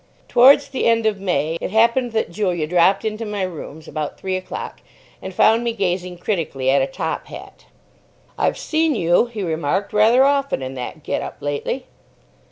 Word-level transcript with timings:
Towards 0.27 0.69
the 0.69 0.85
end 0.87 1.05
of 1.05 1.19
May, 1.19 1.59
it 1.61 1.69
happened 1.69 2.11
that 2.13 2.31
Julian 2.31 2.67
dropped 2.67 3.05
into 3.05 3.23
my 3.23 3.43
rooms 3.43 3.87
about 3.87 4.17
three 4.19 4.35
o'clock, 4.35 4.81
and 5.21 5.31
found 5.31 5.63
me 5.63 5.73
gazing 5.73 6.17
critically 6.17 6.71
at 6.71 6.81
a 6.81 6.87
top 6.87 7.27
hat. 7.27 7.65
"I've 8.35 8.57
seen 8.57 8.95
you," 8.95 9.27
he 9.27 9.43
remarked, 9.43 9.93
"rather 9.93 10.23
often 10.23 10.63
in 10.63 10.73
that 10.73 11.03
get 11.03 11.21
up 11.21 11.37
lately." 11.39 11.85